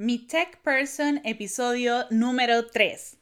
Mi 0.00 0.20
Tech 0.20 0.62
Person, 0.62 1.20
episodio 1.24 2.06
número 2.10 2.68
3. 2.68 3.18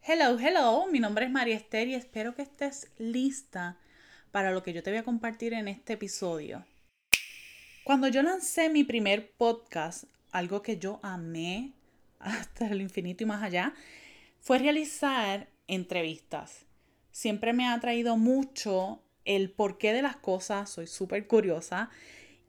Hello, 0.00 0.38
hello, 0.38 0.86
mi 0.90 1.00
nombre 1.00 1.26
es 1.26 1.30
María 1.30 1.54
Esther 1.54 1.86
y 1.88 1.94
espero 1.94 2.34
que 2.34 2.40
estés 2.40 2.90
lista 2.96 3.78
para 4.32 4.52
lo 4.52 4.62
que 4.62 4.72
yo 4.72 4.82
te 4.82 4.88
voy 4.88 5.00
a 5.00 5.04
compartir 5.04 5.52
en 5.52 5.68
este 5.68 5.92
episodio. 5.92 6.64
Cuando 7.84 8.08
yo 8.08 8.22
lancé 8.22 8.70
mi 8.70 8.84
primer 8.84 9.32
podcast, 9.32 10.04
algo 10.32 10.62
que 10.62 10.78
yo 10.78 10.98
amé 11.02 11.74
hasta 12.18 12.66
el 12.66 12.80
infinito 12.80 13.22
y 13.22 13.26
más 13.26 13.42
allá, 13.42 13.74
fue 14.40 14.58
realizar 14.58 15.46
entrevistas. 15.68 16.64
Siempre 17.10 17.52
me 17.52 17.66
ha 17.66 17.74
atraído 17.74 18.16
mucho 18.16 19.02
el 19.26 19.50
porqué 19.50 19.92
de 19.92 20.00
las 20.00 20.16
cosas, 20.16 20.70
soy 20.70 20.86
súper 20.86 21.26
curiosa 21.26 21.90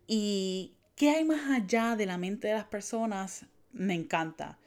y 0.07 0.75
qué 0.95 1.11
hay 1.11 1.25
más 1.25 1.51
allá 1.51 1.95
de 1.95 2.05
la 2.05 2.17
mente 2.17 2.47
de 2.47 2.53
las 2.53 2.65
personas 2.65 3.45
me 3.73 3.93
encanta. 3.93 4.57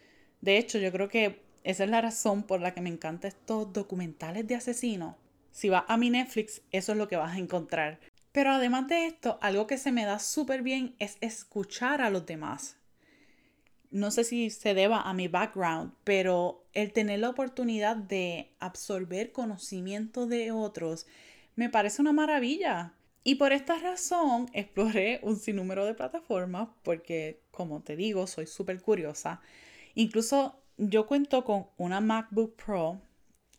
De 0.41 0.59
hecho, 0.59 0.79
yo 0.79 0.93
creo 0.93 1.09
que 1.09 1.43
esa 1.65 1.85
es 1.85 1.91
la 1.91 2.01
razón 2.01 2.43
por 2.45 2.61
la 2.61 2.75
que 2.75 2.81
me 2.81 2.91
encantan 2.91 3.29
estos 3.29 3.73
documentales 3.73 4.47
de 4.47 4.55
asesinos. 4.55 5.17
Si 5.51 5.69
vas 5.69 5.85
a 5.89 5.97
mi 5.97 6.11
Netflix, 6.11 6.63
eso 6.71 6.93
es 6.93 6.99
lo 6.99 7.09
que 7.09 7.17
vas 7.17 7.35
a 7.35 7.39
encontrar. 7.39 7.99
Pero 8.33 8.53
además 8.53 8.87
de 8.89 9.07
esto, 9.07 9.39
algo 9.41 9.67
que 9.67 9.79
se 9.79 9.91
me 9.91 10.05
da 10.05 10.19
súper 10.19 10.63
bien 10.63 10.95
es 10.99 11.17
escuchar 11.21 12.01
a 12.01 12.11
los 12.11 12.27
demás. 12.27 12.77
No 13.91 14.11
sé 14.11 14.23
si 14.23 14.51
se 14.51 14.75
deba 14.75 15.01
a 15.01 15.15
mi 15.15 15.29
background, 15.29 15.93
pero 16.05 16.67
el 16.75 16.93
tener 16.93 17.21
la 17.21 17.31
oportunidad 17.31 17.97
de 17.97 18.53
absorber 18.61 19.33
conocimiento 19.33 20.27
de 20.27 20.53
otros 20.53 21.07
me 21.57 21.71
parece 21.71 22.03
una 22.03 22.13
maravilla. 22.13 22.93
Y 23.29 23.35
por 23.35 23.53
esta 23.53 23.79
razón 23.79 24.49
exploré 24.55 25.21
un 25.23 25.37
sinnúmero 25.37 25.85
de 25.85 25.93
plataformas 25.93 26.71
porque, 26.83 27.43
como 27.51 27.83
te 27.83 27.95
digo, 27.95 28.27
soy 28.27 28.47
súper 28.47 28.81
curiosa. 28.81 29.43
Incluso 29.95 30.63
yo 30.79 31.07
cuento 31.07 31.45
con 31.45 31.67
una 31.77 32.01
MacBook 32.01 32.57
Pro 32.57 33.03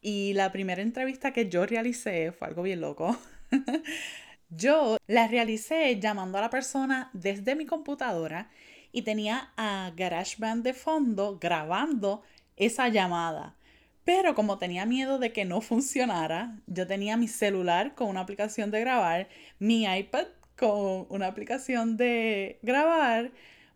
y 0.01 0.33
la 0.33 0.51
primera 0.51 0.81
entrevista 0.81 1.33
que 1.33 1.49
yo 1.49 1.67
realicé 1.67 2.31
fue 2.31 2.47
algo 2.47 2.63
bien 2.63 2.81
loco. 2.81 3.15
yo 4.49 4.97
la 5.05 5.27
realicé 5.27 5.99
llamando 5.99 6.39
a 6.39 6.41
la 6.41 6.49
persona 6.49 7.11
desde 7.13 7.55
mi 7.55 7.67
computadora 7.67 8.49
y 8.91 9.03
tenía 9.03 9.53
a 9.55 9.93
GarageBand 9.95 10.63
de 10.63 10.73
fondo 10.73 11.37
grabando 11.39 12.23
esa 12.55 12.87
llamada. 12.87 13.55
Pero 14.03 14.35
como 14.35 14.57
tenía 14.57 14.85
miedo 14.85 15.19
de 15.19 15.33
que 15.33 15.45
no 15.45 15.61
funcionara, 15.61 16.59
yo 16.67 16.87
tenía 16.87 17.17
mi 17.17 17.27
celular 17.27 17.95
con 17.95 18.07
una 18.07 18.21
aplicación 18.21 18.71
de 18.71 18.81
grabar, 18.81 19.29
mi 19.59 19.85
iPad 19.85 20.27
con 20.57 21.07
una 21.09 21.27
aplicación 21.27 21.95
de 21.95 22.59
grabar, 22.61 23.31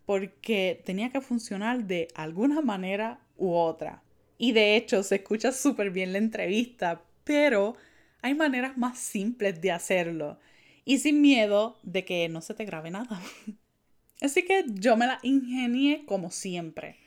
porque 0.05 0.81
tenía 0.85 1.11
que 1.11 1.21
funcionar 1.21 1.85
de 1.85 2.09
alguna 2.13 2.61
manera 2.61 3.19
u 3.37 3.53
otra. 3.53 4.03
Y 4.37 4.51
de 4.51 4.75
hecho 4.75 5.03
se 5.03 5.15
escucha 5.15 5.51
súper 5.51 5.91
bien 5.91 6.11
la 6.11 6.17
entrevista, 6.17 7.01
pero 7.23 7.75
hay 8.21 8.35
maneras 8.35 8.77
más 8.77 8.99
simples 8.99 9.61
de 9.61 9.71
hacerlo 9.71 10.39
y 10.85 10.99
sin 10.99 11.21
miedo 11.21 11.79
de 11.83 12.03
que 12.05 12.27
no 12.29 12.41
se 12.41 12.53
te 12.53 12.65
grabe 12.65 12.91
nada. 12.91 13.21
Así 14.21 14.43
que 14.43 14.65
yo 14.67 14.95
me 14.95 15.07
la 15.07 15.19
ingenié 15.23 16.05
como 16.05 16.31
siempre. 16.31 16.97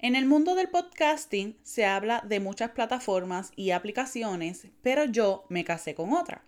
En 0.00 0.14
el 0.14 0.26
mundo 0.26 0.54
del 0.54 0.68
podcasting 0.68 1.56
se 1.64 1.84
habla 1.84 2.22
de 2.24 2.38
muchas 2.38 2.70
plataformas 2.70 3.50
y 3.56 3.72
aplicaciones, 3.72 4.68
pero 4.80 5.04
yo 5.06 5.44
me 5.48 5.64
casé 5.64 5.96
con 5.96 6.12
otra. 6.12 6.44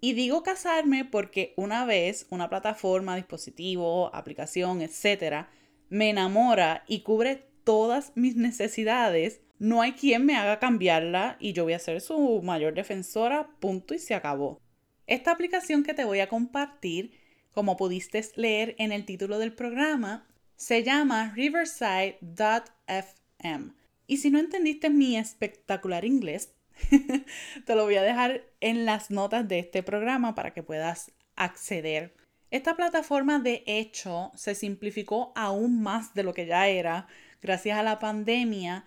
Y 0.00 0.12
digo 0.12 0.44
casarme 0.44 1.04
porque 1.04 1.54
una 1.56 1.84
vez 1.86 2.28
una 2.30 2.48
plataforma, 2.48 3.16
dispositivo, 3.16 4.14
aplicación, 4.14 4.80
etc., 4.80 5.46
me 5.88 6.10
enamora 6.10 6.84
y 6.86 7.00
cubre 7.00 7.48
todas 7.64 8.12
mis 8.14 8.36
necesidades, 8.36 9.40
no 9.58 9.82
hay 9.82 9.94
quien 9.94 10.24
me 10.24 10.36
haga 10.36 10.60
cambiarla 10.60 11.36
y 11.40 11.52
yo 11.52 11.64
voy 11.64 11.72
a 11.72 11.80
ser 11.80 12.00
su 12.00 12.42
mayor 12.42 12.74
defensora, 12.74 13.48
punto 13.58 13.94
y 13.94 13.98
se 13.98 14.14
acabó. 14.14 14.60
Esta 15.08 15.32
aplicación 15.32 15.82
que 15.82 15.94
te 15.94 16.04
voy 16.04 16.20
a 16.20 16.28
compartir, 16.28 17.18
como 17.50 17.76
pudiste 17.76 18.24
leer 18.36 18.76
en 18.78 18.92
el 18.92 19.04
título 19.04 19.40
del 19.40 19.52
programa, 19.52 20.28
se 20.56 20.82
llama 20.82 21.32
riverside.fm. 21.34 23.72
Y 24.06 24.18
si 24.18 24.30
no 24.30 24.38
entendiste 24.38 24.90
mi 24.90 25.16
espectacular 25.16 26.04
inglés, 26.04 26.52
te 27.66 27.74
lo 27.74 27.84
voy 27.84 27.96
a 27.96 28.02
dejar 28.02 28.42
en 28.60 28.84
las 28.84 29.10
notas 29.10 29.48
de 29.48 29.60
este 29.60 29.82
programa 29.82 30.34
para 30.34 30.52
que 30.52 30.62
puedas 30.62 31.12
acceder. 31.36 32.14
Esta 32.50 32.76
plataforma 32.76 33.38
de 33.38 33.64
hecho 33.66 34.30
se 34.36 34.54
simplificó 34.54 35.32
aún 35.34 35.82
más 35.82 36.14
de 36.14 36.22
lo 36.22 36.34
que 36.34 36.46
ya 36.46 36.68
era 36.68 37.08
gracias 37.42 37.78
a 37.78 37.82
la 37.82 37.98
pandemia. 37.98 38.84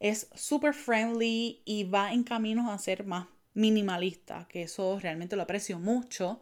Es 0.00 0.28
súper 0.34 0.74
friendly 0.74 1.62
y 1.64 1.84
va 1.84 2.12
en 2.12 2.24
camino 2.24 2.70
a 2.70 2.78
ser 2.78 3.04
más 3.04 3.26
minimalista, 3.54 4.46
que 4.48 4.62
eso 4.62 4.98
realmente 5.00 5.34
lo 5.34 5.42
aprecio 5.42 5.78
mucho. 5.78 6.40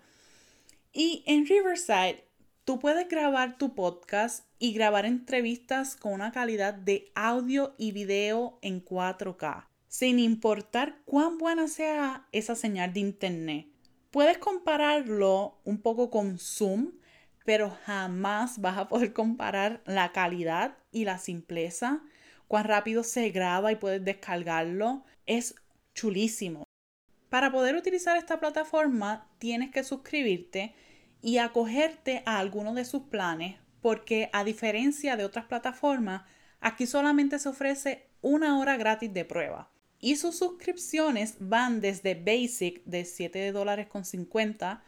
Y 0.93 1.23
en 1.27 1.47
Riverside 1.47 2.25
Tú 2.65 2.79
puedes 2.79 3.07
grabar 3.11 3.59
tu 3.59 3.75
podcast 3.75 4.47
y 4.59 4.73
grabar 4.73 5.05
entrevistas 5.05 5.97
con 5.97 6.15
una 6.15 6.33
calidad 6.33 6.73
de 6.73 7.13
audio 7.15 7.75
y 7.77 7.93
video 7.93 8.59
en 8.63 8.83
4K, 8.83 9.67
sin 9.87 10.19
importar 10.19 10.97
cuán 11.05 11.37
buena 11.37 11.69
sea 11.69 12.27
esa 12.33 12.55
señal 12.55 12.95
de 12.95 13.01
internet. 13.01 13.67
Puedes 14.11 14.39
compararlo 14.39 15.61
un 15.65 15.83
poco 15.83 16.11
con 16.11 16.39
Zoom, 16.39 16.93
pero 17.45 17.69
jamás 17.85 18.59
vas 18.59 18.79
a 18.79 18.89
poder 18.89 19.13
comparar 19.13 19.83
la 19.85 20.13
calidad 20.13 20.79
y 20.91 21.05
la 21.05 21.19
simpleza, 21.19 22.03
cuán 22.49 22.65
rápido 22.65 23.05
se 23.05 23.29
graba 23.29 23.73
y 23.73 23.77
puedes 23.77 24.03
descargarlo. 24.03 25.05
Es 25.27 25.55
chulísimo. 25.95 26.65
Para 27.29 27.53
poder 27.53 27.77
utilizar 27.77 28.17
esta 28.17 28.41
plataforma 28.41 29.29
tienes 29.39 29.71
que 29.71 29.85
suscribirte 29.85 30.75
y 31.25 31.39
acogerte 31.39 32.23
a 32.27 32.39
alguno 32.39 32.75
de 32.75 32.85
sus 32.85 33.05
planes 33.05 33.57
porque 33.81 34.29
a 34.35 34.45
diferencia 34.45 35.17
de 35.17 35.25
otras 35.25 35.47
plataformas, 35.47 36.23
aquí 36.61 36.87
solamente 36.87 37.39
se 37.39 37.49
ofrece 37.49 38.07
una 38.21 38.59
hora 38.59 38.77
gratis 38.77 39.13
de 39.13 39.25
prueba. 39.25 39.71
Y 40.01 40.17
sus 40.17 40.37
suscripciones 40.37 41.37
van 41.41 41.81
desde 41.81 42.15
Basic 42.15 42.85
de 42.85 43.07
7 43.07 43.53
dólares 43.53 43.87
con 43.87 44.05
50 44.05 44.83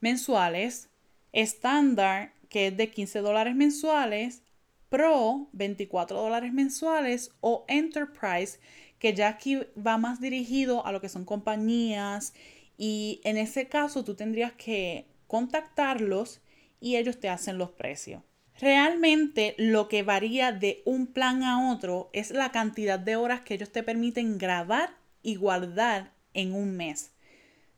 mensuales, 0.00 0.88
estándar 1.32 2.32
que 2.48 2.66
es 2.68 2.76
de 2.76 2.90
15 2.90 3.20
dólares 3.20 3.54
mensuales, 3.54 4.42
Pro 4.88 5.48
24 5.52 6.20
dólares 6.20 6.52
mensuales 6.52 7.30
o 7.40 7.64
Enterprise 7.68 8.58
que 8.98 9.14
ya 9.14 9.28
aquí 9.28 9.60
va 9.76 9.98
más 9.98 10.20
dirigido 10.20 10.84
a 10.84 10.90
lo 10.90 11.00
que 11.00 11.08
son 11.08 11.24
compañías 11.24 12.34
y 12.76 13.20
en 13.22 13.36
ese 13.36 13.68
caso 13.68 14.04
tú 14.04 14.14
tendrías 14.14 14.52
que 14.52 15.06
contactarlos 15.26 16.40
y 16.80 16.96
ellos 16.96 17.18
te 17.18 17.28
hacen 17.28 17.58
los 17.58 17.70
precios. 17.70 18.22
Realmente 18.58 19.54
lo 19.58 19.88
que 19.88 20.02
varía 20.02 20.50
de 20.52 20.82
un 20.86 21.06
plan 21.06 21.42
a 21.42 21.70
otro 21.70 22.08
es 22.12 22.30
la 22.30 22.52
cantidad 22.52 22.98
de 22.98 23.16
horas 23.16 23.42
que 23.42 23.54
ellos 23.54 23.70
te 23.70 23.82
permiten 23.82 24.38
grabar 24.38 24.90
y 25.22 25.34
guardar 25.34 26.12
en 26.32 26.54
un 26.54 26.76
mes. 26.76 27.12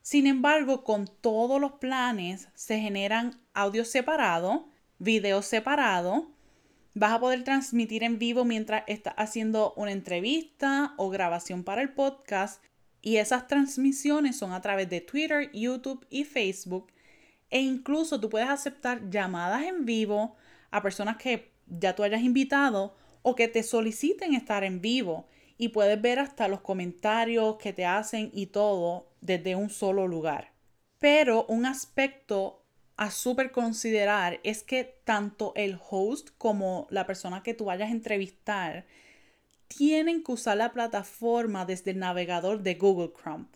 Sin 0.02 0.26
embargo, 0.26 0.84
con 0.84 1.06
todos 1.20 1.60
los 1.60 1.72
planes 1.72 2.48
se 2.54 2.78
generan 2.78 3.40
audios 3.54 3.88
separados, 3.88 4.62
videos 4.98 5.46
separados. 5.46 6.24
Vas 6.94 7.12
a 7.12 7.20
poder 7.20 7.44
transmitir 7.44 8.04
en 8.04 8.18
vivo 8.18 8.44
mientras 8.44 8.84
estás 8.86 9.14
haciendo 9.16 9.74
una 9.76 9.92
entrevista 9.92 10.94
o 10.96 11.10
grabación 11.10 11.64
para 11.64 11.82
el 11.82 11.92
podcast. 11.92 12.62
Y 13.02 13.16
esas 13.16 13.48
transmisiones 13.48 14.36
son 14.36 14.52
a 14.52 14.60
través 14.60 14.88
de 14.88 15.00
Twitter, 15.00 15.50
YouTube 15.52 16.06
y 16.08 16.24
Facebook 16.24 16.86
e 17.50 17.60
incluso 17.60 18.20
tú 18.20 18.28
puedes 18.28 18.48
aceptar 18.48 19.08
llamadas 19.10 19.62
en 19.62 19.84
vivo 19.84 20.36
a 20.70 20.82
personas 20.82 21.16
que 21.16 21.52
ya 21.66 21.94
tú 21.94 22.02
hayas 22.02 22.22
invitado 22.22 22.94
o 23.22 23.34
que 23.34 23.48
te 23.48 23.62
soliciten 23.62 24.34
estar 24.34 24.64
en 24.64 24.80
vivo. 24.80 25.26
Y 25.56 25.68
puedes 25.70 26.00
ver 26.00 26.20
hasta 26.20 26.46
los 26.46 26.60
comentarios 26.60 27.56
que 27.56 27.72
te 27.72 27.84
hacen 27.84 28.30
y 28.32 28.46
todo 28.46 29.08
desde 29.20 29.56
un 29.56 29.70
solo 29.70 30.06
lugar. 30.06 30.52
Pero 30.98 31.46
un 31.46 31.66
aspecto 31.66 32.64
a 32.96 33.10
súper 33.10 33.52
considerar 33.52 34.40
es 34.44 34.62
que 34.62 35.00
tanto 35.04 35.52
el 35.56 35.78
host 35.88 36.30
como 36.38 36.86
la 36.90 37.06
persona 37.06 37.42
que 37.42 37.54
tú 37.54 37.66
vayas 37.66 37.88
a 37.88 37.92
entrevistar 37.92 38.86
tienen 39.68 40.24
que 40.24 40.32
usar 40.32 40.56
la 40.56 40.72
plataforma 40.72 41.64
desde 41.64 41.92
el 41.92 41.98
navegador 41.98 42.62
de 42.62 42.74
Google 42.74 43.12
Chrome. 43.20 43.46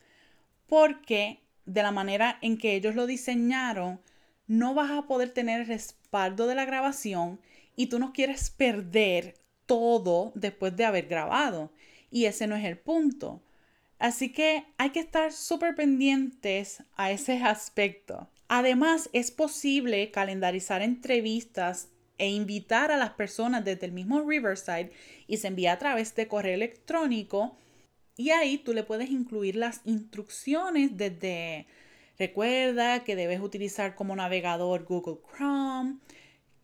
Porque 0.66 1.40
de 1.66 1.82
la 1.82 1.90
manera 1.90 2.38
en 2.42 2.58
que 2.58 2.74
ellos 2.74 2.94
lo 2.94 3.06
diseñaron, 3.06 4.00
no 4.46 4.74
vas 4.74 4.90
a 4.90 5.06
poder 5.06 5.30
tener 5.30 5.60
el 5.60 5.66
respaldo 5.66 6.46
de 6.46 6.54
la 6.54 6.64
grabación 6.64 7.40
y 7.76 7.86
tú 7.86 7.98
no 7.98 8.12
quieres 8.12 8.50
perder 8.50 9.34
todo 9.66 10.32
después 10.34 10.76
de 10.76 10.84
haber 10.84 11.06
grabado. 11.06 11.72
Y 12.10 12.26
ese 12.26 12.46
no 12.46 12.56
es 12.56 12.64
el 12.64 12.78
punto. 12.78 13.42
Así 13.98 14.32
que 14.32 14.64
hay 14.78 14.90
que 14.90 15.00
estar 15.00 15.32
súper 15.32 15.74
pendientes 15.74 16.82
a 16.96 17.10
ese 17.12 17.42
aspecto. 17.42 18.28
Además, 18.48 19.08
es 19.12 19.30
posible 19.30 20.10
calendarizar 20.10 20.82
entrevistas 20.82 21.88
e 22.18 22.28
invitar 22.28 22.90
a 22.90 22.96
las 22.96 23.10
personas 23.10 23.64
desde 23.64 23.86
el 23.86 23.92
mismo 23.92 24.20
Riverside 24.28 24.92
y 25.26 25.38
se 25.38 25.48
envía 25.48 25.72
a 25.72 25.78
través 25.78 26.14
de 26.14 26.28
correo 26.28 26.54
electrónico 26.54 27.56
y 28.16 28.30
ahí 28.30 28.58
tú 28.58 28.72
le 28.72 28.82
puedes 28.82 29.10
incluir 29.10 29.56
las 29.56 29.80
instrucciones 29.84 30.96
desde 30.96 31.66
recuerda 32.18 33.04
que 33.04 33.16
debes 33.16 33.40
utilizar 33.40 33.94
como 33.94 34.14
navegador 34.14 34.84
Google 34.84 35.18
Chrome, 35.34 35.98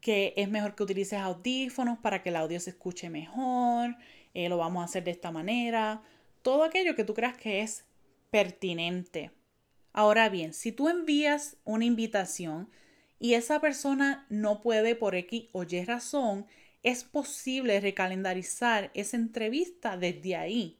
que 0.00 0.34
es 0.36 0.48
mejor 0.48 0.74
que 0.74 0.82
utilices 0.82 1.18
audífonos 1.18 1.98
para 1.98 2.22
que 2.22 2.28
el 2.28 2.36
audio 2.36 2.60
se 2.60 2.70
escuche 2.70 3.10
mejor, 3.10 3.96
eh, 4.34 4.48
lo 4.48 4.58
vamos 4.58 4.82
a 4.82 4.84
hacer 4.84 5.04
de 5.04 5.10
esta 5.10 5.32
manera, 5.32 6.02
todo 6.42 6.64
aquello 6.64 6.94
que 6.94 7.04
tú 7.04 7.14
creas 7.14 7.36
que 7.36 7.62
es 7.62 7.84
pertinente. 8.30 9.32
Ahora 9.92 10.28
bien, 10.28 10.54
si 10.54 10.70
tú 10.70 10.88
envías 10.88 11.56
una 11.64 11.84
invitación 11.84 12.70
y 13.18 13.34
esa 13.34 13.60
persona 13.60 14.26
no 14.28 14.60
puede 14.60 14.94
por 14.94 15.14
X 15.14 15.48
o 15.52 15.64
Y 15.64 15.84
razón, 15.84 16.46
es 16.82 17.02
posible 17.04 17.80
recalendarizar 17.80 18.90
esa 18.94 19.16
entrevista 19.16 19.96
desde 19.96 20.36
ahí. 20.36 20.77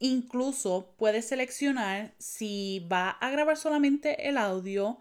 Incluso 0.00 0.94
puedes 0.96 1.26
seleccionar 1.26 2.14
si 2.18 2.86
va 2.90 3.10
a 3.10 3.30
grabar 3.30 3.56
solamente 3.56 4.28
el 4.28 4.38
audio 4.38 5.00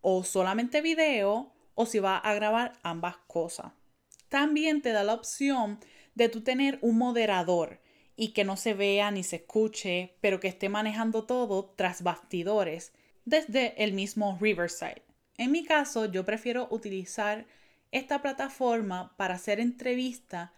o 0.00 0.24
solamente 0.24 0.80
video 0.80 1.52
o 1.74 1.86
si 1.86 1.98
va 1.98 2.16
a 2.16 2.34
grabar 2.34 2.72
ambas 2.82 3.16
cosas. 3.26 3.72
También 4.28 4.80
te 4.80 4.92
da 4.92 5.04
la 5.04 5.14
opción 5.14 5.78
de 6.14 6.28
tú 6.28 6.42
tener 6.42 6.78
un 6.80 6.96
moderador 6.96 7.80
y 8.16 8.28
que 8.28 8.44
no 8.44 8.56
se 8.56 8.74
vea 8.74 9.10
ni 9.10 9.24
se 9.24 9.36
escuche, 9.36 10.16
pero 10.20 10.40
que 10.40 10.48
esté 10.48 10.68
manejando 10.68 11.24
todo 11.24 11.74
tras 11.76 12.02
bastidores 12.02 12.92
desde 13.24 13.82
el 13.82 13.92
mismo 13.92 14.38
Riverside. 14.40 15.02
En 15.36 15.52
mi 15.52 15.64
caso, 15.64 16.06
yo 16.06 16.24
prefiero 16.24 16.68
utilizar 16.70 17.46
esta 17.92 18.22
plataforma 18.22 19.16
para 19.16 19.34
hacer 19.34 19.58
entrevistas 19.58 20.50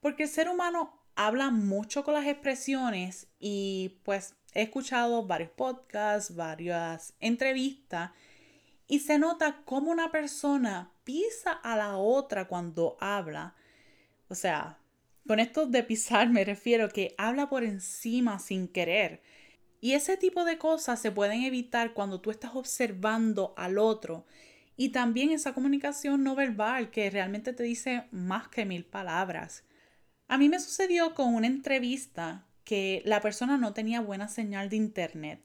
porque 0.00 0.24
el 0.24 0.28
ser 0.28 0.48
humano 0.48 0.99
habla 1.26 1.50
mucho 1.50 2.02
con 2.02 2.14
las 2.14 2.26
expresiones 2.26 3.26
y 3.38 3.98
pues 4.04 4.36
he 4.54 4.62
escuchado 4.62 5.26
varios 5.26 5.50
podcasts, 5.50 6.34
varias 6.34 7.12
entrevistas 7.20 8.12
y 8.88 9.00
se 9.00 9.18
nota 9.18 9.60
cómo 9.66 9.90
una 9.90 10.10
persona 10.10 10.90
pisa 11.04 11.52
a 11.52 11.76
la 11.76 11.98
otra 11.98 12.48
cuando 12.48 12.96
habla. 13.00 13.54
O 14.28 14.34
sea, 14.34 14.78
con 15.28 15.40
esto 15.40 15.66
de 15.66 15.82
pisar 15.82 16.30
me 16.30 16.42
refiero 16.42 16.88
que 16.88 17.14
habla 17.18 17.50
por 17.50 17.64
encima 17.64 18.38
sin 18.38 18.66
querer. 18.66 19.20
Y 19.82 19.92
ese 19.92 20.16
tipo 20.16 20.46
de 20.46 20.56
cosas 20.56 21.02
se 21.02 21.12
pueden 21.12 21.42
evitar 21.42 21.92
cuando 21.92 22.22
tú 22.22 22.30
estás 22.30 22.52
observando 22.54 23.52
al 23.58 23.76
otro. 23.76 24.24
Y 24.74 24.88
también 24.88 25.32
esa 25.32 25.52
comunicación 25.52 26.24
no 26.24 26.34
verbal 26.34 26.90
que 26.90 27.10
realmente 27.10 27.52
te 27.52 27.62
dice 27.62 28.04
más 28.10 28.48
que 28.48 28.64
mil 28.64 28.86
palabras. 28.86 29.64
A 30.30 30.38
mí 30.38 30.48
me 30.48 30.60
sucedió 30.60 31.12
con 31.12 31.34
una 31.34 31.48
entrevista 31.48 32.46
que 32.62 33.02
la 33.04 33.20
persona 33.20 33.56
no 33.56 33.72
tenía 33.72 34.00
buena 34.00 34.28
señal 34.28 34.68
de 34.68 34.76
internet. 34.76 35.40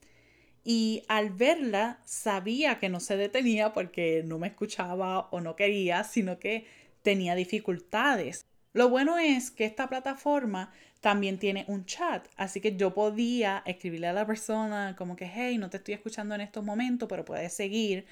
Y 0.63 1.01
al 1.07 1.31
verla 1.31 1.97
sabía 2.05 2.77
que 2.77 2.87
no 2.89 2.99
se 2.99 3.17
detenía 3.17 3.73
porque 3.73 4.21
no 4.23 4.37
me 4.37 4.45
escuchaba 4.45 5.21
o 5.31 5.41
no 5.41 5.55
quería, 5.55 6.03
sino 6.03 6.37
que 6.37 6.67
tenía 7.01 7.33
dificultades. 7.33 8.45
Lo 8.73 8.89
bueno 8.89 9.17
es 9.17 9.49
que 9.49 9.65
esta 9.65 9.89
plataforma 9.89 10.71
también 11.01 11.39
tiene 11.39 11.65
un 11.67 11.85
chat, 11.85 12.27
así 12.35 12.61
que 12.61 12.75
yo 12.75 12.93
podía 12.93 13.63
escribirle 13.65 14.07
a 14.07 14.13
la 14.13 14.27
persona 14.27 14.95
como 14.95 15.15
que, 15.15 15.25
hey, 15.25 15.57
no 15.57 15.71
te 15.71 15.77
estoy 15.77 15.95
escuchando 15.95 16.35
en 16.35 16.41
estos 16.41 16.63
momentos, 16.63 17.09
pero 17.09 17.25
puedes 17.25 17.53
seguir. 17.53 18.05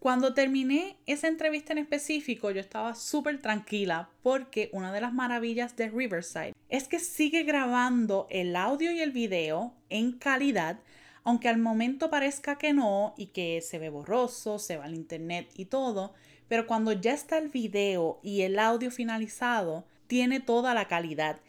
Cuando 0.00 0.32
terminé 0.32 0.96
esa 1.04 1.28
entrevista 1.28 1.74
en 1.74 1.78
específico, 1.78 2.50
yo 2.50 2.60
estaba 2.60 2.94
súper 2.94 3.38
tranquila 3.42 4.08
porque 4.22 4.70
una 4.72 4.94
de 4.94 5.02
las 5.02 5.12
maravillas 5.12 5.76
de 5.76 5.90
Riverside 5.90 6.54
es 6.70 6.88
que 6.88 6.98
sigue 6.98 7.42
grabando 7.42 8.26
el 8.30 8.56
audio 8.56 8.92
y 8.92 9.00
el 9.00 9.12
video 9.12 9.74
en 9.90 10.12
calidad, 10.12 10.80
aunque 11.22 11.50
al 11.50 11.58
momento 11.58 12.08
parezca 12.08 12.56
que 12.56 12.72
no 12.72 13.12
y 13.18 13.26
que 13.26 13.60
se 13.60 13.78
ve 13.78 13.90
borroso, 13.90 14.58
se 14.58 14.78
va 14.78 14.86
al 14.86 14.94
internet 14.94 15.50
y 15.54 15.66
todo, 15.66 16.14
pero 16.48 16.66
cuando 16.66 16.92
ya 16.92 17.12
está 17.12 17.36
el 17.36 17.50
video 17.50 18.20
y 18.22 18.40
el 18.40 18.58
audio 18.58 18.90
finalizado, 18.90 19.84
tiene 20.06 20.40
toda 20.40 20.72
la 20.72 20.88
calidad. 20.88 21.40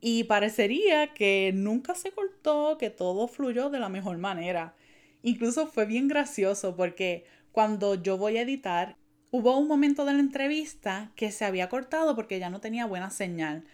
Y 0.00 0.24
parecería 0.24 1.12
que 1.12 1.52
nunca 1.54 1.94
se 1.94 2.10
cortó, 2.12 2.78
que 2.78 2.88
todo 2.88 3.28
fluyó 3.28 3.68
de 3.68 3.80
la 3.80 3.90
mejor 3.90 4.16
manera. 4.16 4.74
Incluso 5.22 5.66
fue 5.66 5.84
bien 5.84 6.08
gracioso 6.08 6.74
porque 6.74 7.24
cuando 7.58 7.96
yo 7.96 8.16
voy 8.16 8.38
a 8.38 8.42
editar, 8.42 8.96
hubo 9.32 9.58
un 9.58 9.66
momento 9.66 10.04
de 10.04 10.12
la 10.12 10.20
entrevista 10.20 11.10
que 11.16 11.32
se 11.32 11.44
había 11.44 11.68
cortado 11.68 12.14
porque 12.14 12.38
ya 12.38 12.50
no 12.50 12.60
tenía 12.60 12.86
buena 12.86 13.10
señal. 13.10 13.64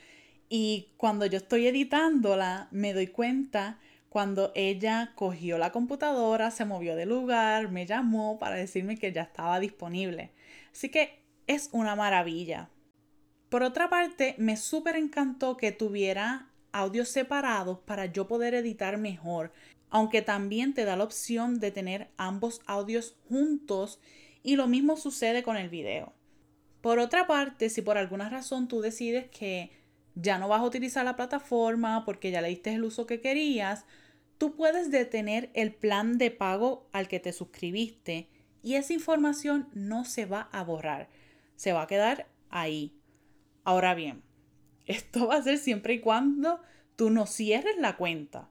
Y 0.49 0.89
cuando 0.97 1.27
yo 1.27 1.37
estoy 1.37 1.67
editándola, 1.67 2.69
me 2.71 2.95
doy 2.95 3.09
cuenta 3.09 3.79
cuando 4.09 4.53
ella 4.55 5.13
cogió 5.17 5.59
la 5.59 5.71
computadora, 5.71 6.51
se 6.51 6.65
movió 6.65 6.97
de 6.97 7.05
lugar, 7.05 7.71
me 7.71 7.85
llamó 7.85 8.39
para 8.39 8.57
decirme 8.57 8.97
que 8.97 9.13
ya 9.13 9.21
estaba 9.21 9.61
disponible. 9.61 10.33
Así 10.73 10.89
que 10.89 11.23
es 11.47 11.69
una 11.73 11.95
maravilla. 11.95 12.71
Por 13.51 13.63
otra 13.63 13.91
parte, 13.91 14.35
me 14.39 14.57
súper 14.57 14.97
encantó 14.97 15.59
que 15.59 15.73
tuviera 15.73 16.49
audios 16.73 17.11
separados 17.11 17.81
para 17.81 18.07
yo 18.07 18.27
poder 18.29 18.55
editar 18.55 18.97
mejor, 18.97 19.53
aunque 19.91 20.23
también 20.23 20.75
te 20.75 20.85
da 20.85 20.97
la 20.97 21.05
opción 21.05 21.61
de 21.61 21.71
tener 21.71 22.09
ambos 22.17 22.61
audios 22.67 23.17
juntos 23.29 24.01
y 24.43 24.57
lo 24.57 24.67
mismo 24.67 24.97
sucede 24.97 25.43
con 25.43 25.57
el 25.57 25.69
video. 25.69 26.13
Por 26.81 26.99
otra 26.99 27.27
parte, 27.27 27.71
si 27.71 27.81
por 27.81 27.97
alguna 27.97 28.29
razón 28.29 28.69
tú 28.69 28.81
decides 28.81 29.29
que 29.29 29.71
ya 30.15 30.39
no 30.39 30.49
vas 30.49 30.61
a 30.61 30.67
utilizar 30.67 31.05
la 31.05 31.17
plataforma 31.17 32.05
porque 32.05 32.31
ya 32.31 32.41
le 32.41 32.49
diste 32.49 32.75
el 32.75 32.85
uso 32.85 33.07
que 33.07 33.21
querías, 33.21 33.87
tú 34.39 34.55
puedes 34.55 34.91
detener 34.91 35.51
el 35.55 35.75
plan 35.75 36.19
de 36.19 36.31
pago 36.31 36.89
al 36.93 37.09
que 37.09 37.21
te 37.21 37.33
suscribiste 37.33 38.29
y 38.63 38.75
esa 38.75 38.93
información 38.93 39.69
no 39.73 40.05
se 40.05 40.27
va 40.27 40.49
a 40.53 40.63
borrar, 40.63 41.09
se 41.57 41.73
va 41.73 41.83
a 41.83 41.87
quedar 41.87 42.29
ahí. 42.51 42.95
Ahora 43.65 43.95
bien, 43.95 44.23
esto 44.87 45.27
va 45.27 45.37
a 45.37 45.43
ser 45.43 45.59
siempre 45.59 45.95
y 45.95 46.01
cuando 46.01 46.61
tú 46.97 47.11
no 47.11 47.27
cierres 47.27 47.77
la 47.79 47.97
cuenta, 47.97 48.51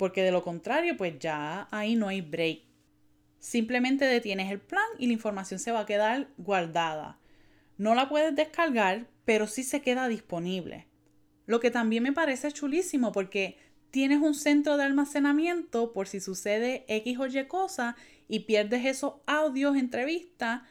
porque 0.00 0.22
de 0.22 0.32
lo 0.32 0.42
contrario, 0.42 0.96
pues 0.96 1.18
ya 1.18 1.68
ahí 1.70 1.94
no 1.94 2.08
hay 2.08 2.22
break. 2.22 2.62
Simplemente 3.38 4.06
detienes 4.06 4.50
el 4.50 4.58
plan 4.58 4.86
y 4.98 5.06
la 5.06 5.12
información 5.12 5.60
se 5.60 5.72
va 5.72 5.80
a 5.80 5.84
quedar 5.84 6.28
guardada. 6.38 7.18
No 7.76 7.94
la 7.94 8.08
puedes 8.08 8.34
descargar, 8.34 9.08
pero 9.26 9.46
sí 9.46 9.62
se 9.62 9.82
queda 9.82 10.08
disponible. 10.08 10.86
Lo 11.44 11.60
que 11.60 11.70
también 11.70 12.02
me 12.02 12.14
parece 12.14 12.50
chulísimo 12.50 13.12
porque 13.12 13.58
tienes 13.90 14.22
un 14.22 14.32
centro 14.32 14.78
de 14.78 14.84
almacenamiento 14.84 15.92
por 15.92 16.08
si 16.08 16.20
sucede 16.20 16.86
X 16.88 17.18
o 17.18 17.26
Y 17.26 17.46
cosa 17.46 17.94
y 18.26 18.40
pierdes 18.40 18.86
esos 18.86 19.16
audios, 19.26 19.76
entrevistas, 19.76 20.62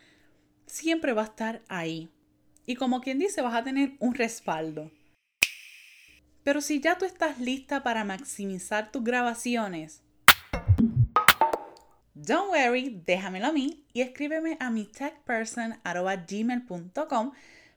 siempre 0.66 1.14
va 1.14 1.22
a 1.22 1.26
estar 1.26 1.62
ahí 1.68 2.10
y 2.66 2.74
como 2.74 3.02
quien 3.02 3.20
dice 3.20 3.44
vas 3.44 3.54
a 3.54 3.64
tener 3.64 3.92
un 4.00 4.16
respaldo. 4.16 4.90
Pero 6.50 6.62
si 6.62 6.80
ya 6.80 6.98
tú 6.98 7.06
estás 7.06 7.40
lista 7.40 7.84
para 7.84 8.04
maximizar 8.04 8.92
tus 8.92 9.04
grabaciones, 9.04 10.02
don't 12.16 12.50
worry, 12.50 13.04
déjamelo 13.06 13.46
a 13.46 13.52
mí 13.52 13.86
y 13.94 14.02
escríbeme 14.02 14.58
a 14.60 14.72
mi 14.72 14.86
techperson.gmail.com 14.86 17.34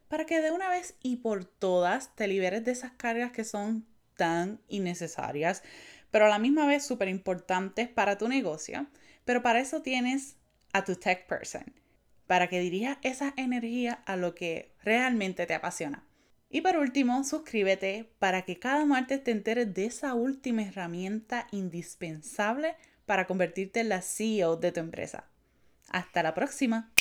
para 0.09 0.25
que 0.25 0.41
de 0.41 0.52
una 0.52 0.71
vez 0.71 0.97
y 1.02 1.17
por 1.17 1.45
todas 1.45 2.17
te 2.17 2.26
liberes 2.26 2.64
de 2.64 2.73
esas 2.73 2.93
cargas 2.93 3.31
que 3.31 3.45
son 3.45 3.87
tan 4.17 4.59
innecesarias, 4.69 5.62
pero 6.11 6.25
a 6.25 6.31
la 6.31 6.38
misma 6.38 6.67
vez 6.67 6.83
súper 6.83 7.09
importantes 7.09 7.91
para 7.91 8.17
tu 8.17 8.26
negocio. 8.26 8.87
Pero 9.26 9.43
para 9.43 9.61
eso 9.61 9.83
tienes 9.83 10.37
a 10.73 10.83
tu 10.83 10.97
tech 10.97 11.26
person 11.26 11.75
para 12.26 12.49
que 12.49 12.61
dirijas 12.61 12.97
esa 13.02 13.35
energía 13.37 14.02
a 14.07 14.17
lo 14.17 14.35
que 14.35 14.73
realmente 14.83 15.45
te 15.45 15.52
apasiona. 15.52 16.07
Y 16.54 16.61
por 16.61 16.76
último, 16.76 17.25
suscríbete 17.25 18.12
para 18.18 18.42
que 18.42 18.59
cada 18.59 18.85
martes 18.85 19.25
te 19.25 19.30
enteres 19.30 19.73
de 19.73 19.87
esa 19.87 20.12
última 20.12 20.62
herramienta 20.62 21.47
indispensable 21.50 22.76
para 23.06 23.26
convertirte 23.26 23.80
en 23.80 23.88
la 23.88 24.02
CEO 24.02 24.56
de 24.56 24.71
tu 24.71 24.80
empresa. 24.80 25.30
Hasta 25.88 26.23
la 26.23 26.35
próxima. 26.35 26.92